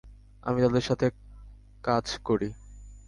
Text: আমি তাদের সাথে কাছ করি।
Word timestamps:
আমি 0.43 0.59
তাদের 0.61 0.81
সাথে 0.81 1.07
কাছ 1.83 2.05
করি। 2.23 2.49